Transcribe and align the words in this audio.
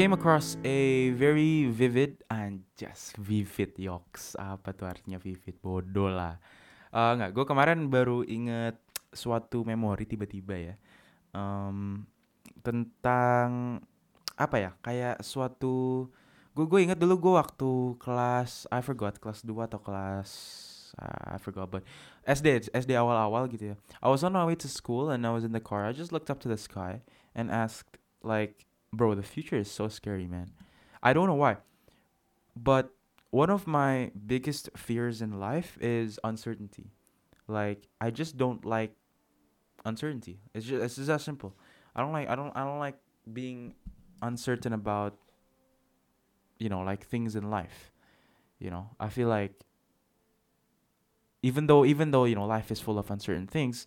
came 0.00 0.16
across 0.16 0.56
a 0.64 1.12
very 1.12 1.68
vivid 1.68 2.24
and 2.32 2.64
just 2.72 3.12
vivid 3.20 3.76
yoks. 3.76 4.32
Apa 4.40 4.72
tuh 4.72 4.88
artinya 4.88 5.20
vivid? 5.20 5.60
Bodoh 5.60 6.08
lah. 6.08 6.40
Eh 6.88 7.12
nggak, 7.20 7.36
gue 7.36 7.44
kemarin 7.44 7.84
baru 7.92 8.24
inget 8.24 8.80
suatu 9.12 9.60
memori 9.60 10.08
tiba-tiba 10.08 10.56
ya. 10.56 10.74
Em, 11.36 12.08
tentang 12.64 13.76
apa 14.40 14.56
ya? 14.56 14.70
Kayak 14.80 15.20
suatu 15.20 16.08
gue 16.56 16.64
gue 16.64 16.80
inget 16.80 16.96
dulu 16.96 17.20
gue 17.20 17.32
waktu 17.36 18.00
kelas 18.00 18.72
I 18.72 18.80
forgot 18.80 19.20
kelas 19.20 19.44
2 19.44 19.52
atau 19.68 19.84
kelas 19.84 20.30
uh, 20.96 21.36
I 21.36 21.36
forgot 21.36 21.68
but 21.68 21.84
SD 22.24 22.72
SD 22.72 22.96
awal-awal 22.96 23.52
gitu 23.52 23.76
ya. 23.76 23.76
I 24.00 24.08
was 24.08 24.24
on 24.24 24.32
my 24.32 24.48
way 24.48 24.56
to 24.64 24.68
school 24.72 25.12
and 25.12 25.28
I 25.28 25.32
was 25.36 25.44
in 25.44 25.52
the 25.52 25.60
car. 25.60 25.84
I 25.84 25.92
just 25.92 26.08
looked 26.08 26.32
up 26.32 26.40
to 26.40 26.48
the 26.48 26.56
sky 26.56 27.04
and 27.36 27.52
asked 27.52 28.00
like, 28.24 28.69
bro, 28.92 29.14
the 29.14 29.22
future 29.22 29.56
is 29.56 29.70
so 29.70 29.88
scary, 29.88 30.26
man. 30.26 30.50
I 31.02 31.12
don't 31.12 31.26
know 31.26 31.34
why, 31.34 31.58
but 32.56 32.90
one 33.30 33.50
of 33.50 33.66
my 33.66 34.10
biggest 34.26 34.70
fears 34.76 35.22
in 35.22 35.38
life 35.38 35.78
is 35.80 36.18
uncertainty. 36.24 36.90
Like 37.46 37.88
I 38.00 38.10
just 38.10 38.36
don't 38.36 38.64
like 38.64 38.94
uncertainty. 39.84 40.40
It's 40.54 40.66
just 40.66 40.82
it's 40.82 40.96
just 40.96 41.06
that 41.08 41.20
simple. 41.20 41.54
I 41.94 42.02
don't 42.02 42.12
like 42.12 42.28
I 42.28 42.34
don't 42.34 42.54
I 42.56 42.64
don't 42.64 42.78
like 42.78 42.98
being 43.32 43.74
uncertain 44.22 44.72
about 44.72 45.16
you 46.58 46.68
know 46.68 46.80
like 46.80 47.04
things 47.04 47.36
in 47.36 47.50
life. 47.50 47.92
You 48.58 48.70
know, 48.70 48.90
I 49.00 49.08
feel 49.08 49.28
like 49.28 49.64
even 51.42 51.66
though 51.66 51.84
even 51.84 52.10
though 52.10 52.24
you 52.24 52.34
know 52.34 52.46
life 52.46 52.70
is 52.70 52.80
full 52.80 52.98
of 52.98 53.10
uncertain 53.10 53.46
things, 53.46 53.86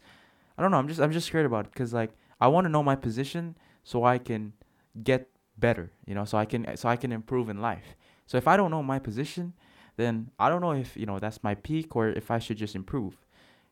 I 0.57 0.61
don't 0.61 0.71
know. 0.71 0.77
I'm 0.77 0.87
just 0.87 0.99
I'm 0.99 1.11
just 1.11 1.27
scared 1.27 1.45
about 1.45 1.65
it 1.65 1.73
because 1.73 1.93
like 1.93 2.11
I 2.41 2.47
want 2.47 2.65
to 2.65 2.69
know 2.69 2.83
my 2.83 2.95
position 2.95 3.55
so 3.83 4.03
I 4.03 4.17
can 4.17 4.53
get 5.01 5.29
better. 5.57 5.91
You 6.05 6.15
know, 6.15 6.25
so 6.25 6.37
I 6.37 6.45
can 6.45 6.75
so 6.77 6.89
I 6.89 6.95
can 6.95 7.11
improve 7.11 7.49
in 7.49 7.61
life. 7.61 7.95
So 8.25 8.37
if 8.37 8.47
I 8.47 8.57
don't 8.57 8.71
know 8.71 8.83
my 8.83 8.99
position, 8.99 9.53
then 9.97 10.31
I 10.39 10.49
don't 10.49 10.61
know 10.61 10.73
if 10.73 10.95
you 10.97 11.05
know 11.05 11.19
that's 11.19 11.43
my 11.43 11.55
peak 11.55 11.95
or 11.95 12.09
if 12.09 12.31
I 12.31 12.39
should 12.39 12.57
just 12.57 12.75
improve. 12.75 13.17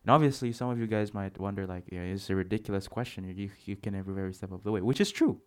And 0.03 0.09
obviously, 0.09 0.52
some 0.52 0.69
of 0.69 0.80
you 0.80 0.88
guys 0.88 1.13
might 1.13 1.38
wonder, 1.38 1.67
like, 1.67 1.83
yeah, 1.91 2.02
it's 2.02 2.30
a 2.30 2.36
ridiculous 2.36 2.88
question. 2.88 3.23
You 3.25 3.50
you 3.66 3.75
can 3.75 3.94
every 3.94 4.17
every 4.17 4.33
step 4.33 4.52
of 4.52 4.63
the 4.63 4.72
way, 4.72 4.81
which 4.81 5.00
is 5.02 5.11
true, 5.11 5.41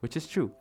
which 0.00 0.16
is 0.16 0.28
true. 0.28 0.52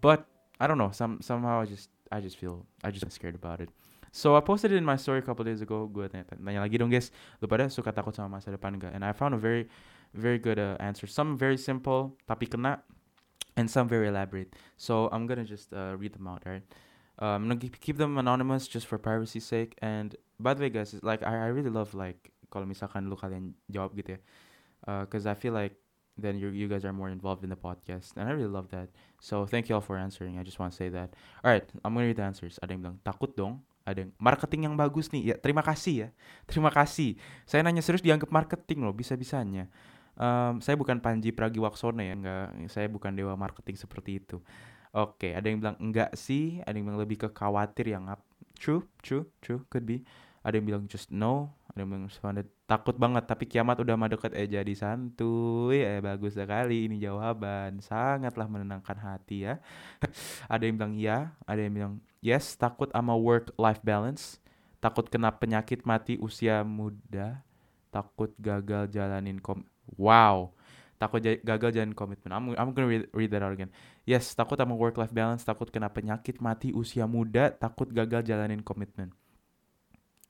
But 0.00 0.26
I 0.60 0.66
don't 0.66 0.78
know. 0.78 0.90
Some 0.92 1.20
somehow 1.20 1.60
I 1.60 1.66
just 1.66 1.90
I 2.12 2.20
just 2.20 2.36
feel 2.36 2.66
I 2.84 2.90
just 2.90 3.10
scared 3.10 3.34
about 3.34 3.60
it. 3.60 3.70
So 4.12 4.36
I 4.36 4.40
posted 4.40 4.72
it 4.72 4.76
in 4.76 4.84
my 4.84 4.96
story 4.96 5.18
a 5.18 5.22
couple 5.22 5.44
days 5.44 5.62
ago. 5.62 5.86
Depan 5.86 6.12
gak? 8.78 8.94
And 8.94 9.04
I 9.04 9.12
found 9.12 9.34
a 9.34 9.38
very 9.38 9.68
very 10.14 10.38
good 10.38 10.58
uh, 10.58 10.76
answer. 10.80 11.06
Some 11.06 11.36
very 11.38 11.56
simple 11.56 12.16
tapi 12.26 12.46
kena, 12.46 12.82
and 13.56 13.70
some 13.70 13.88
very 13.88 14.08
elaborate. 14.08 14.54
So 14.76 15.08
I'm 15.12 15.26
gonna 15.26 15.44
just 15.44 15.72
uh, 15.72 15.96
read 15.96 16.14
them 16.14 16.26
out, 16.26 16.42
right? 16.46 16.62
Uh, 17.20 17.36
I'm 17.36 17.48
gonna 17.48 17.60
keep 17.60 17.98
them 17.98 18.16
anonymous 18.16 18.66
just 18.66 18.86
for 18.86 18.96
privacy's 18.96 19.44
sake. 19.44 19.76
And 19.82 20.16
by 20.40 20.54
the 20.54 20.62
way, 20.62 20.70
guys, 20.70 20.96
like 21.02 21.22
I, 21.22 21.46
I 21.46 21.48
really 21.52 21.70
love 21.70 21.92
like 21.92 22.32
kalau 22.50 22.66
misalkan 22.66 23.06
lu 23.06 23.16
kalian 23.16 23.54
jawab 23.70 23.94
gitu 23.94 24.18
ya, 24.18 24.20
because 25.04 25.28
I 25.28 25.36
feel 25.36 25.52
like 25.52 25.76
then 26.18 26.36
you 26.36 26.50
you 26.50 26.66
guys 26.66 26.84
are 26.84 26.92
more 26.92 27.08
involved 27.08 27.44
in 27.44 27.50
the 27.52 27.60
podcast, 27.60 28.16
and 28.16 28.26
I 28.26 28.32
really 28.32 28.50
love 28.50 28.72
that. 28.72 28.88
So 29.20 29.44
thank 29.46 29.68
you 29.68 29.76
all 29.76 29.84
for 29.84 30.00
answering. 30.00 30.40
I 30.40 30.42
just 30.42 30.58
want 30.58 30.72
to 30.72 30.76
say 30.76 30.88
that. 30.90 31.14
All 31.44 31.52
right, 31.52 31.64
I'm 31.84 31.94
gonna 31.94 32.08
read 32.08 32.18
the 32.18 32.26
answers. 32.26 32.58
Ada 32.64 32.74
yang 32.74 32.82
bilang 32.82 32.98
takut 33.04 33.36
dong. 33.36 33.62
Ada 33.84 34.04
yang 34.04 34.12
marketing 34.20 34.68
yang 34.68 34.74
bagus 34.76 35.08
nih. 35.12 35.32
Ya 35.32 35.36
terima 35.40 35.64
kasih 35.64 35.94
ya. 36.06 36.08
Terima 36.44 36.68
kasih. 36.72 37.16
Saya 37.48 37.64
nanya 37.64 37.80
serius 37.80 38.04
dianggap 38.04 38.28
marketing 38.28 38.84
loh. 38.84 38.92
Bisa 38.92 39.16
bisanya. 39.16 39.68
Um, 40.20 40.60
saya 40.60 40.76
bukan 40.76 41.00
Panji 41.00 41.32
Pragiwaksono 41.32 42.04
ya, 42.04 42.12
enggak. 42.12 42.52
Saya 42.68 42.92
bukan 42.92 43.16
dewa 43.16 43.32
marketing 43.40 43.80
seperti 43.80 44.20
itu. 44.20 44.36
Oke, 44.92 45.32
ada 45.32 45.48
yang 45.48 45.64
bilang 45.64 45.80
enggak 45.80 46.12
sih, 46.12 46.60
ada 46.68 46.76
yang 46.76 46.92
bilang 46.92 47.00
lebih 47.00 47.24
ke 47.24 47.28
khawatir 47.32 47.88
yang 47.88 48.04
up. 48.12 48.20
True, 48.60 48.84
true, 49.00 49.24
true, 49.40 49.64
could 49.72 49.88
be. 49.88 50.04
Ada 50.44 50.60
yang 50.60 50.66
bilang 50.68 50.84
just 50.84 51.08
no, 51.08 51.56
ada 51.72 51.86
yang 51.86 51.90
bilang 51.96 52.10
takut 52.66 52.94
banget 52.98 53.26
tapi 53.26 53.46
kiamat 53.46 53.78
udah 53.78 53.94
mah 53.94 54.10
deket 54.10 54.34
eh 54.34 54.46
jadi 54.46 54.74
santuy 54.74 55.82
eh 55.82 56.02
bagus 56.02 56.34
sekali 56.34 56.90
ini 56.90 56.98
jawaban 56.98 57.78
sangatlah 57.78 58.46
menenangkan 58.46 58.98
hati 58.98 59.46
ya 59.46 59.54
ada 60.52 60.62
yang 60.66 60.74
bilang 60.78 60.94
ya 60.98 61.18
ada 61.46 61.60
yang 61.62 61.74
bilang 61.74 61.94
yes 62.22 62.58
takut 62.58 62.90
sama 62.90 63.14
work 63.14 63.54
life 63.54 63.82
balance 63.82 64.42
takut 64.82 65.06
kena 65.06 65.30
penyakit 65.34 65.86
mati 65.86 66.18
usia 66.18 66.66
muda 66.66 67.42
takut 67.90 68.30
gagal 68.38 68.90
jalanin 68.90 69.38
kom 69.38 69.66
wow. 69.96 70.52
Takut 71.00 71.24
gagal 71.24 71.72
jalanin 71.72 71.96
komitmen 71.96 72.28
I'm, 72.28 72.52
I'm 72.60 72.76
gonna 72.76 72.84
read, 72.84 73.08
read 73.16 73.32
that 73.32 73.40
out 73.40 73.56
again. 73.56 73.72
Yes 74.04 74.36
takut 74.36 74.60
sama 74.60 74.76
work 74.76 75.00
life 75.00 75.16
balance 75.16 75.40
takut 75.48 75.72
kena 75.72 75.88
penyakit 75.88 76.44
mati 76.44 76.76
usia 76.76 77.08
muda. 77.08 77.56
Takut 77.56 77.88
gagal 77.88 78.20
jalanin 78.28 78.60
komitmen 78.60 79.16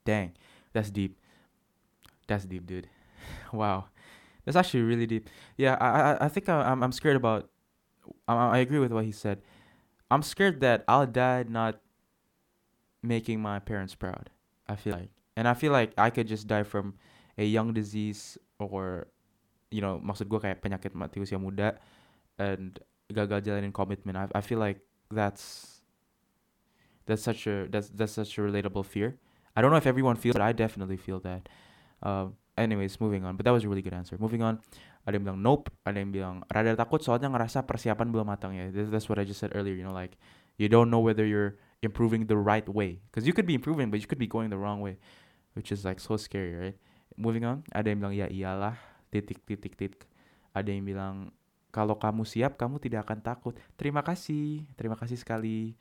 dang. 0.06 0.32
That's 0.72 0.90
deep. 0.90 1.18
That's 2.26 2.44
deep 2.44 2.66
dude. 2.66 2.88
Wow. 3.52 3.90
That's 4.44 4.56
actually 4.56 4.82
really 4.82 5.06
deep. 5.06 5.28
Yeah 5.58 5.74
i 5.82 6.14
i, 6.14 6.26
I 6.26 6.28
think 6.30 6.48
I, 6.48 6.62
i'm 6.70 6.82
i'm 6.86 6.94
scared 6.94 7.18
about 7.18 7.50
I, 8.26 8.34
I 8.34 8.58
agree 8.62 8.78
with 8.78 8.94
what 8.94 9.04
he 9.04 9.12
said. 9.12 9.42
I'm 10.10 10.22
scared 10.22 10.62
that 10.62 10.86
i'll 10.86 11.06
die 11.06 11.44
not 11.46 11.82
making 13.02 13.40
my 13.40 13.58
parents 13.58 13.94
proud 13.94 14.30
i 14.70 14.76
feel 14.78 14.94
like. 14.94 15.10
And 15.34 15.50
i 15.50 15.54
feel 15.54 15.74
like 15.74 15.92
i 15.98 16.10
could 16.10 16.30
just 16.30 16.46
die 16.46 16.62
from 16.62 16.94
a 17.38 17.44
young 17.44 17.72
disease 17.72 18.38
or 18.58 19.08
you 19.70 19.80
know 19.80 20.02
maksud 20.02 20.26
gue 20.26 20.40
kayak 20.42 20.58
penyakit 20.60 20.92
mati 20.98 21.22
usia 21.22 21.38
muda 21.38 21.78
and 22.38 22.82
gagal 23.10 23.42
jalanin 23.42 23.70
komitmen 23.74 24.14
I, 24.14 24.26
I 24.34 24.42
feel 24.42 24.58
like 24.58 24.82
that's 25.10 25.78
that's 27.06 27.22
such 27.22 27.46
a 27.46 27.66
that's 27.70 27.90
that's 27.90 28.14
such 28.14 28.38
a 28.38 28.42
relatable 28.42 28.86
fear. 28.86 29.18
I 29.56 29.62
don't 29.62 29.74
know 29.74 29.80
if 29.82 29.86
everyone 29.86 30.14
feels 30.14 30.38
but 30.38 30.46
i 30.46 30.52
definitely 30.54 30.96
feel 30.96 31.18
that. 31.26 31.50
Um, 32.02 32.38
anyways 32.56 33.00
moving 33.02 33.26
on. 33.26 33.34
But 33.34 33.44
that 33.50 33.54
was 33.54 33.64
a 33.64 33.68
really 33.68 33.82
good 33.82 33.94
answer. 33.94 34.14
Moving 34.18 34.42
on. 34.46 34.62
Ada 35.08 35.18
yang 35.18 35.24
bilang 35.26 35.40
nope. 35.42 35.74
Ada 35.82 35.98
yang 35.98 36.12
bilang 36.14 36.46
rada 36.54 36.76
takut 36.78 37.02
soalnya 37.02 37.26
ngerasa 37.26 37.66
persiapan 37.66 38.14
belum 38.14 38.30
matang 38.30 38.54
ya. 38.54 38.70
That's- 38.70 38.94
that's 38.94 39.08
what 39.10 39.18
I 39.18 39.26
just 39.26 39.42
said 39.42 39.50
earlier 39.58 39.74
you 39.74 39.82
know 39.82 39.96
like 39.96 40.14
you 40.60 40.70
don't 40.70 40.92
know 40.92 41.02
whether 41.02 41.26
you're 41.26 41.58
improving 41.82 42.30
the 42.30 42.38
right 42.38 42.68
way. 42.68 43.02
Because 43.10 43.26
you 43.26 43.34
could 43.34 43.48
be 43.48 43.58
improving 43.58 43.90
but 43.90 43.98
you 43.98 44.06
could 44.06 44.20
be 44.22 44.30
going 44.30 44.52
the 44.54 44.60
wrong 44.60 44.78
way 44.78 45.02
which 45.58 45.74
is 45.74 45.82
like 45.82 45.98
so 45.98 46.14
scary 46.14 46.54
right? 46.54 46.76
Moving 47.18 47.42
on. 47.42 47.66
Ada 47.74 47.90
yang 47.90 47.98
bilang 47.98 48.14
ya 48.14 48.30
iyalah 48.30 48.89
titik 49.10 49.42
titik. 49.44 49.74
Titik 49.76 50.10
ada 50.50 50.68
yang 50.70 50.82
bilang 50.82 51.30
kalau 51.70 51.94
kamu 51.94 52.26
siap 52.26 52.58
kamu 52.58 52.82
tidak 52.82 53.06
akan 53.06 53.18
takut. 53.22 53.54
Terima 53.78 54.02
kasih 54.02 54.66
terima 54.74 54.98
kasih 54.98 55.18
sekali. 55.18 55.78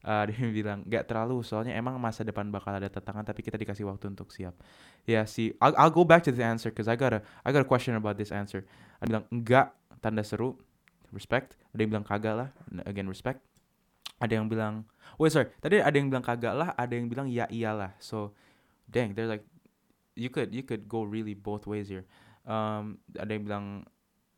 Uh, 0.00 0.24
ada 0.24 0.32
yang 0.32 0.52
bilang 0.56 0.80
nggak 0.88 1.12
terlalu 1.12 1.44
soalnya 1.44 1.76
emang 1.76 2.00
masa 2.00 2.24
depan 2.24 2.48
bakal 2.48 2.72
ada 2.72 2.88
tantangan 2.88 3.20
tapi 3.20 3.44
kita 3.44 3.60
dikasih 3.60 3.84
waktu 3.84 4.08
untuk 4.08 4.32
siap. 4.32 4.56
Ya 5.04 5.28
sih 5.28 5.52
I'll, 5.60 5.76
I'll 5.76 5.92
go 5.92 6.08
back 6.08 6.24
to 6.24 6.32
the 6.32 6.40
answer 6.40 6.72
because 6.72 6.88
I 6.88 6.96
got 6.96 7.12
a 7.12 7.20
I 7.44 7.52
got 7.52 7.64
a 7.64 7.68
question 7.68 7.96
about 7.96 8.16
this 8.16 8.32
answer. 8.32 8.64
Ada 9.00 9.04
yang 9.04 9.10
bilang 9.12 9.26
enggak 9.28 9.66
tanda 10.00 10.24
seru. 10.24 10.56
Respect. 11.12 11.58
Ada 11.76 11.80
yang 11.84 11.90
bilang 11.92 12.06
kagak 12.06 12.34
lah. 12.36 12.48
Again 12.88 13.12
respect. 13.12 13.44
Ada 14.20 14.40
yang 14.40 14.48
bilang 14.48 14.88
wait 15.20 15.36
sorry. 15.36 15.52
Tadi 15.60 15.84
ada 15.84 15.92
yang 15.92 16.08
bilang 16.08 16.24
kagak 16.24 16.56
lah. 16.56 16.72
Ada 16.80 16.96
yang 16.96 17.08
bilang 17.08 17.28
ya 17.28 17.44
iyalah. 17.52 17.92
So 18.00 18.32
dang 18.88 19.12
they're 19.12 19.28
like 19.28 19.44
you 20.16 20.32
could 20.32 20.52
you 20.52 20.64
could 20.64 20.88
go 20.88 21.04
really 21.04 21.36
both 21.36 21.68
ways 21.68 21.92
here 21.92 22.08
um, 22.44 22.96
ada 23.14 23.30
yang 23.30 23.44
bilang 23.44 23.66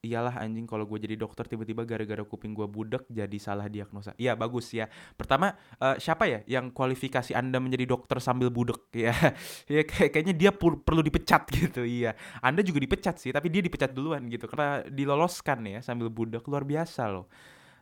iyalah 0.03 0.35
anjing 0.43 0.67
kalau 0.67 0.83
gue 0.83 0.99
jadi 0.99 1.15
dokter 1.15 1.47
tiba-tiba 1.47 1.87
gara-gara 1.87 2.27
kuping 2.27 2.59
gue 2.59 2.67
budek 2.67 3.07
jadi 3.07 3.39
salah 3.39 3.71
diagnosa 3.71 4.11
iya 4.19 4.35
bagus 4.35 4.75
ya 4.75 4.91
pertama 5.15 5.55
eh, 5.79 5.95
siapa 6.03 6.27
ya 6.27 6.43
yang 6.51 6.75
kualifikasi 6.75 7.39
anda 7.39 7.62
menjadi 7.62 7.87
dokter 7.87 8.19
sambil 8.19 8.51
budek 8.51 8.82
ya 8.91 9.15
ya 9.71 9.87
kayak- 9.87 10.11
kayaknya 10.11 10.35
dia 10.35 10.50
perlu 10.59 11.06
dipecat 11.06 11.47
gitu 11.55 11.87
iya 11.87 12.19
anda 12.43 12.67
juga 12.67 12.82
dipecat 12.82 13.15
sih 13.23 13.31
tapi 13.31 13.47
dia 13.47 13.62
dipecat 13.62 13.94
duluan 13.94 14.26
gitu 14.26 14.50
karena 14.50 14.82
diloloskan 14.91 15.62
ya 15.71 15.79
sambil 15.79 16.11
budek 16.11 16.43
luar 16.50 16.67
biasa 16.67 17.06
loh 17.06 17.31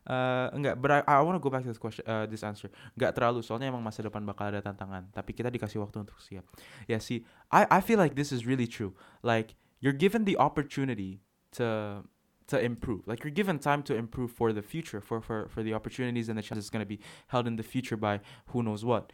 Eh, 0.00 0.48
enggak, 0.56 0.80
but 0.80 0.90
I, 0.90 1.04
I 1.04 1.20
wanna 1.20 1.36
go 1.38 1.52
back 1.52 1.60
to 1.62 1.68
this 1.68 1.76
question, 1.78 2.02
uh, 2.08 2.24
this 2.24 2.40
answer. 2.40 2.72
Enggak 2.96 3.12
terlalu, 3.12 3.44
soalnya 3.44 3.68
emang 3.68 3.84
masa 3.84 4.00
depan 4.00 4.24
bakal 4.24 4.48
ada 4.48 4.64
tantangan. 4.64 5.12
Tapi 5.12 5.36
kita 5.36 5.52
dikasih 5.52 5.76
waktu 5.76 6.02
untuk 6.02 6.16
siap. 6.18 6.42
Ya 6.88 6.96
sih, 6.98 7.20
I 7.52 7.68
I 7.68 7.80
feel 7.84 8.00
like 8.00 8.16
this 8.16 8.32
is 8.32 8.48
really 8.48 8.64
true. 8.64 8.96
Like 9.20 9.54
you're 9.80 9.92
given 9.92 10.24
the 10.24 10.36
opportunity 10.36 11.20
to 11.52 12.04
to 12.50 12.60
improve. 12.60 13.06
Like 13.06 13.22
you're 13.24 13.30
given 13.30 13.58
time 13.58 13.82
to 13.84 13.94
improve 13.94 14.32
for 14.32 14.52
the 14.52 14.62
future, 14.62 15.00
for 15.00 15.20
for 15.20 15.48
for 15.48 15.62
the 15.62 15.74
opportunities 15.74 16.28
and 16.28 16.36
the 16.38 16.42
chances 16.42 16.70
going 16.70 16.80
to 16.80 16.86
be 16.86 17.00
held 17.28 17.46
in 17.46 17.56
the 17.56 17.62
future 17.62 17.96
by 17.96 18.20
who 18.48 18.62
knows 18.62 18.84
what, 18.84 19.12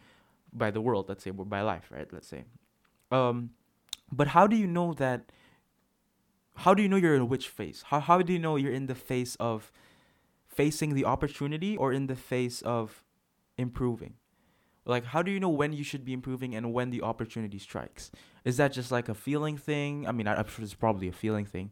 by 0.53 0.71
the 0.71 0.81
world, 0.81 1.09
let's 1.09 1.23
say, 1.25 1.31
or 1.31 1.45
by 1.45 1.61
life, 1.61 1.87
right? 1.91 2.13
Let's 2.13 2.29
say. 2.29 2.45
Um, 3.11 3.51
but 4.11 4.29
how 4.29 4.47
do 4.47 4.57
you 4.57 4.67
know 4.67 4.93
that? 4.95 5.33
How 6.57 6.73
do 6.73 6.83
you 6.83 6.89
know 6.89 6.97
you're 6.97 7.15
in 7.15 7.29
which 7.29 7.49
phase? 7.49 7.85
How 7.87 8.01
how 8.01 8.23
do 8.23 8.33
you 8.33 8.39
know 8.39 8.57
you're 8.57 8.73
in 8.73 8.87
the 8.87 8.95
face 8.95 9.37
of 9.37 9.71
facing 10.49 10.95
the 10.95 11.05
opportunity 11.05 11.77
or 11.77 11.93
in 11.93 12.07
the 12.07 12.17
face 12.17 12.63
of 12.63 13.05
improving? 13.59 14.15
Like, 14.87 15.05
how 15.07 15.23
do 15.23 15.31
you 15.31 15.41
know 15.41 15.51
when 15.51 15.73
you 15.75 15.85
should 15.85 16.05
be 16.05 16.13
improving 16.15 16.55
and 16.55 16.73
when 16.73 16.91
the 16.91 17.03
opportunity 17.03 17.59
strikes? 17.59 18.11
Is 18.45 18.57
that 18.59 18.73
just 18.73 18.93
like 18.93 19.09
a 19.11 19.15
feeling 19.15 19.59
thing? 19.59 20.07
I 20.07 20.13
mean, 20.13 20.29
I- 20.29 20.37
I'm 20.37 20.47
sure 20.47 20.65
it's 20.65 20.75
probably 20.75 21.09
a 21.09 21.13
feeling 21.13 21.45
thing, 21.45 21.71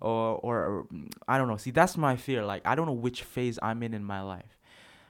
or, 0.00 0.38
or 0.42 0.56
or, 0.66 0.84
mm, 0.92 1.10
I 1.28 1.38
don't 1.38 1.48
know. 1.48 1.56
See, 1.56 1.70
that's 1.72 1.96
my 1.96 2.16
fear. 2.16 2.44
Like, 2.44 2.62
I 2.66 2.74
don't 2.74 2.86
know 2.86 2.92
which 3.06 3.22
phase 3.22 3.58
I'm 3.62 3.82
in 3.82 3.94
in 3.94 4.04
my 4.04 4.22
life. 4.22 4.58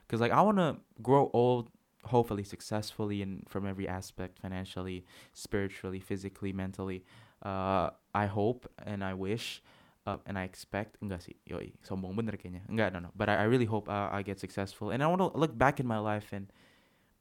because 0.07 0.21
like 0.21 0.33
I 0.33 0.41
want 0.43 0.59
to 0.59 0.77
grow 1.03 1.31
old, 1.33 1.71
hopefully 2.05 2.45
successfully 2.45 3.23
and 3.23 3.45
from 3.49 3.67
every 3.67 3.89
aspect, 3.89 4.39
financially, 4.39 5.05
spiritually, 5.33 6.01
physically, 6.01 6.53
mentally. 6.53 7.05
Uh, 7.43 7.91
I 8.15 8.27
hope 8.27 8.69
and 8.85 9.05
I 9.05 9.15
wish. 9.15 9.63
Uh, 10.07 10.19
and 10.27 10.37
I 10.39 10.45
expect 10.45 11.01
enggak 11.01 11.25
sih 11.25 11.33
yoi 11.49 11.73
sombong 11.81 12.13
bener 12.13 12.37
kayaknya 12.37 12.61
enggak 12.69 12.93
no 12.93 13.01
no 13.01 13.11
but 13.17 13.33
I, 13.33 13.41
I 13.41 13.47
really 13.49 13.65
hope 13.65 13.89
uh, 13.89 14.13
I 14.13 14.21
get 14.21 14.37
successful 14.37 14.93
and 14.93 15.01
I 15.01 15.09
want 15.09 15.25
to 15.25 15.33
look 15.33 15.57
back 15.57 15.81
in 15.81 15.89
my 15.89 15.97
life 15.97 16.29
and 16.37 16.53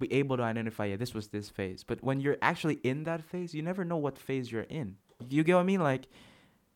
be 0.07 0.13
able 0.13 0.38
to 0.38 0.44
identify 0.44 0.85
yeah 0.85 0.95
this 0.95 1.13
was 1.13 1.27
this 1.29 1.50
phase. 1.50 1.83
But 1.83 2.03
when 2.03 2.19
you're 2.19 2.38
actually 2.41 2.79
in 2.83 3.03
that 3.03 3.23
phase 3.23 3.53
you 3.53 3.61
never 3.61 3.83
know 3.85 3.97
what 3.97 4.17
phase 4.17 4.51
you're 4.51 4.69
in. 4.69 4.97
You 5.29 5.44
get 5.44 5.55
what 5.55 5.61
I 5.61 5.63
mean? 5.63 5.81
Like 5.81 6.07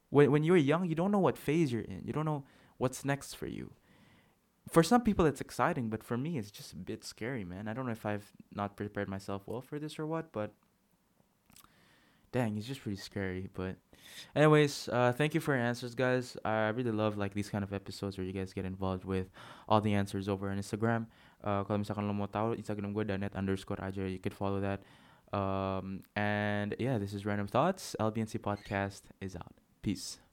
when 0.10 0.32
when 0.32 0.44
you're 0.44 0.58
young 0.58 0.86
you 0.86 0.96
don't 0.96 1.12
know 1.12 1.20
what 1.20 1.38
phase 1.38 1.72
you're 1.72 1.82
in. 1.82 2.02
You 2.06 2.14
don't 2.14 2.26
know 2.26 2.44
what's 2.78 3.04
next 3.06 3.36
for 3.36 3.48
you. 3.48 3.72
For 4.70 4.84
some 4.84 5.02
people 5.02 5.26
it's 5.26 5.42
exciting 5.42 5.90
but 5.90 6.04
for 6.04 6.18
me 6.18 6.38
it's 6.38 6.52
just 6.52 6.74
a 6.74 6.78
bit 6.78 7.04
scary 7.04 7.46
man. 7.46 7.68
I 7.68 7.74
don't 7.74 7.86
know 7.86 7.92
if 7.92 8.06
i've 8.06 8.32
not 8.54 8.76
prepared 8.76 9.10
myself 9.10 9.44
well 9.46 9.62
for 9.62 9.80
this 9.80 10.00
or 10.00 10.06
what 10.06 10.32
but 10.32 10.52
dang 12.32 12.58
it's 12.58 12.68
just 12.68 12.82
pretty 12.82 12.98
scary. 12.98 13.50
But 13.54 13.76
anyways 14.36 14.90
uh 14.92 15.12
thank 15.12 15.34
you 15.34 15.42
for 15.42 15.54
your 15.56 15.64
answers 15.64 15.96
guys. 15.96 16.38
I 16.46 16.70
really 16.70 16.92
love 16.92 17.18
like 17.18 17.34
these 17.34 17.50
kind 17.50 17.64
of 17.64 17.74
episodes 17.74 18.18
where 18.18 18.28
you 18.28 18.34
guys 18.34 18.54
get 18.54 18.66
involved 18.66 19.06
with 19.06 19.28
all 19.68 19.82
the 19.82 19.94
answers 19.94 20.30
over 20.30 20.50
on 20.50 20.58
instagram 20.58 21.08
uh 21.46 21.62
kalau 21.66 21.82
misalkan 21.82 22.06
lo 22.06 22.14
mau 22.14 22.30
tahu 22.30 22.58
instagram 22.58 22.94
gue 22.94 23.04
danet 23.06 23.34
underscore 23.38 23.82
aja 23.82 24.06
you 24.06 24.22
could 24.22 24.36
follow 24.36 24.62
that. 24.62 24.82
Um 25.36 26.08
and 26.16 26.74
yeah 26.80 26.98
this 26.98 27.12
is 27.14 27.26
random 27.26 27.48
thoughts. 27.48 27.94
Lbnc 28.00 28.40
podcast 28.40 29.12
is 29.22 29.36
out. 29.36 29.58
Peace 29.84 30.27